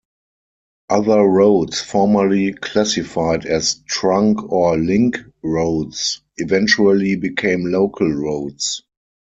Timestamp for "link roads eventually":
4.75-7.15